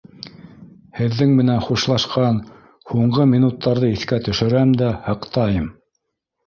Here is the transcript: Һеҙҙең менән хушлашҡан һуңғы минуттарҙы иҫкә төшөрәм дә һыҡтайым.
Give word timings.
Һеҙҙең 0.99 1.35
менән 1.41 1.61
хушлашҡан 1.67 2.39
һуңғы 2.93 3.29
минуттарҙы 3.35 3.95
иҫкә 3.99 4.21
төшөрәм 4.31 4.77
дә 4.83 4.93
һыҡтайым. 5.11 5.75